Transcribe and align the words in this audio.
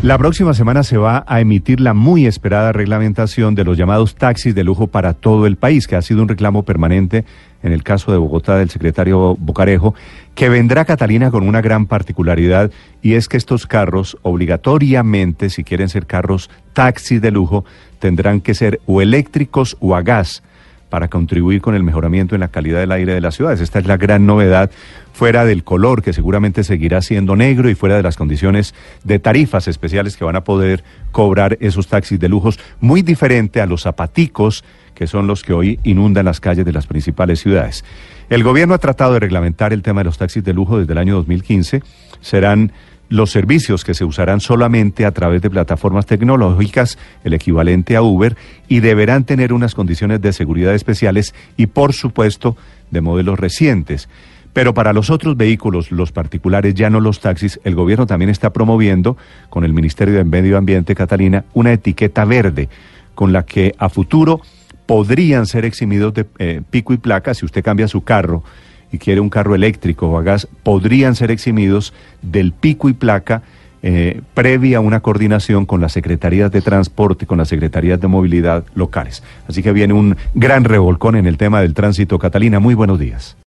La 0.00 0.16
próxima 0.16 0.54
semana 0.54 0.84
se 0.84 0.96
va 0.96 1.24
a 1.26 1.40
emitir 1.40 1.80
la 1.80 1.92
muy 1.92 2.26
esperada 2.26 2.70
reglamentación 2.70 3.56
de 3.56 3.64
los 3.64 3.76
llamados 3.76 4.14
taxis 4.14 4.54
de 4.54 4.62
lujo 4.62 4.86
para 4.86 5.12
todo 5.12 5.44
el 5.44 5.56
país, 5.56 5.88
que 5.88 5.96
ha 5.96 6.02
sido 6.02 6.22
un 6.22 6.28
reclamo 6.28 6.62
permanente 6.62 7.24
en 7.64 7.72
el 7.72 7.82
caso 7.82 8.12
de 8.12 8.18
Bogotá 8.18 8.56
del 8.56 8.70
secretario 8.70 9.34
Bocarejo, 9.40 9.96
que 10.36 10.48
vendrá 10.48 10.84
Catalina 10.84 11.32
con 11.32 11.42
una 11.42 11.60
gran 11.60 11.86
particularidad 11.86 12.70
y 13.02 13.14
es 13.14 13.26
que 13.26 13.36
estos 13.36 13.66
carros 13.66 14.16
obligatoriamente, 14.22 15.50
si 15.50 15.64
quieren 15.64 15.88
ser 15.88 16.06
carros 16.06 16.48
taxis 16.74 17.20
de 17.20 17.32
lujo, 17.32 17.64
tendrán 17.98 18.40
que 18.40 18.54
ser 18.54 18.80
o 18.86 19.02
eléctricos 19.02 19.76
o 19.80 19.96
a 19.96 20.02
gas 20.02 20.44
para 20.88 21.08
contribuir 21.08 21.60
con 21.60 21.74
el 21.74 21.82
mejoramiento 21.82 22.34
en 22.34 22.40
la 22.40 22.48
calidad 22.48 22.80
del 22.80 22.92
aire 22.92 23.14
de 23.14 23.20
las 23.20 23.34
ciudades. 23.34 23.60
Esta 23.60 23.78
es 23.78 23.86
la 23.86 23.96
gran 23.96 24.26
novedad, 24.26 24.70
fuera 25.12 25.44
del 25.44 25.64
color, 25.64 26.02
que 26.02 26.12
seguramente 26.12 26.64
seguirá 26.64 27.02
siendo 27.02 27.36
negro, 27.36 27.68
y 27.68 27.74
fuera 27.74 27.96
de 27.96 28.02
las 28.02 28.16
condiciones 28.16 28.74
de 29.04 29.18
tarifas 29.18 29.68
especiales 29.68 30.16
que 30.16 30.24
van 30.24 30.36
a 30.36 30.44
poder 30.44 30.84
cobrar 31.10 31.58
esos 31.60 31.88
taxis 31.88 32.20
de 32.20 32.28
lujos, 32.28 32.58
muy 32.80 33.02
diferente 33.02 33.60
a 33.60 33.66
los 33.66 33.82
zapaticos, 33.82 34.64
que 34.94 35.06
son 35.06 35.26
los 35.26 35.42
que 35.42 35.52
hoy 35.52 35.78
inundan 35.84 36.24
las 36.24 36.40
calles 36.40 36.64
de 36.64 36.72
las 36.72 36.86
principales 36.86 37.40
ciudades. 37.40 37.84
El 38.30 38.42
gobierno 38.42 38.74
ha 38.74 38.78
tratado 38.78 39.14
de 39.14 39.20
reglamentar 39.20 39.72
el 39.72 39.82
tema 39.82 40.00
de 40.00 40.06
los 40.06 40.18
taxis 40.18 40.44
de 40.44 40.52
lujo 40.52 40.78
desde 40.78 40.92
el 40.92 40.98
año 40.98 41.14
2015. 41.14 41.82
Serán 42.20 42.72
los 43.08 43.30
servicios 43.30 43.84
que 43.84 43.94
se 43.94 44.04
usarán 44.04 44.40
solamente 44.40 45.04
a 45.04 45.12
través 45.12 45.42
de 45.42 45.50
plataformas 45.50 46.06
tecnológicas, 46.06 46.98
el 47.24 47.34
equivalente 47.34 47.96
a 47.96 48.02
Uber, 48.02 48.36
y 48.68 48.80
deberán 48.80 49.24
tener 49.24 49.52
unas 49.52 49.74
condiciones 49.74 50.20
de 50.20 50.32
seguridad 50.32 50.74
especiales 50.74 51.34
y, 51.56 51.66
por 51.66 51.92
supuesto, 51.92 52.56
de 52.90 53.00
modelos 53.00 53.38
recientes. 53.38 54.08
Pero 54.52 54.74
para 54.74 54.92
los 54.92 55.10
otros 55.10 55.36
vehículos, 55.36 55.90
los 55.90 56.12
particulares, 56.12 56.74
ya 56.74 56.90
no 56.90 57.00
los 57.00 57.20
taxis, 57.20 57.60
el 57.64 57.74
gobierno 57.74 58.06
también 58.06 58.30
está 58.30 58.52
promoviendo, 58.52 59.16
con 59.50 59.64
el 59.64 59.72
Ministerio 59.72 60.14
de 60.14 60.24
Medio 60.24 60.58
Ambiente, 60.58 60.94
Catalina, 60.94 61.44
una 61.54 61.72
etiqueta 61.72 62.24
verde, 62.24 62.68
con 63.14 63.32
la 63.32 63.44
que 63.44 63.74
a 63.78 63.88
futuro 63.88 64.40
podrían 64.86 65.46
ser 65.46 65.64
eximidos 65.64 66.14
de 66.14 66.26
eh, 66.38 66.62
pico 66.70 66.92
y 66.92 66.96
placa 66.96 67.34
si 67.34 67.44
usted 67.44 67.62
cambia 67.62 67.88
su 67.88 68.02
carro 68.02 68.42
y 68.92 68.98
quiere 68.98 69.20
un 69.20 69.30
carro 69.30 69.54
eléctrico 69.54 70.08
o 70.08 70.18
a 70.18 70.22
gas, 70.22 70.48
podrían 70.62 71.14
ser 71.14 71.30
eximidos 71.30 71.92
del 72.22 72.52
pico 72.52 72.88
y 72.88 72.92
placa 72.92 73.42
eh, 73.80 74.22
previa 74.34 74.80
una 74.80 75.00
coordinación 75.00 75.64
con 75.64 75.80
las 75.80 75.92
secretarías 75.92 76.50
de 76.50 76.60
transporte, 76.60 77.26
con 77.26 77.38
las 77.38 77.48
secretarías 77.48 78.00
de 78.00 78.08
movilidad 78.08 78.64
locales. 78.74 79.22
Así 79.48 79.62
que 79.62 79.72
viene 79.72 79.94
un 79.94 80.16
gran 80.34 80.64
revolcón 80.64 81.14
en 81.16 81.26
el 81.26 81.36
tema 81.36 81.60
del 81.60 81.74
tránsito. 81.74 82.18
Catalina, 82.18 82.58
muy 82.58 82.74
buenos 82.74 82.98
días. 82.98 83.38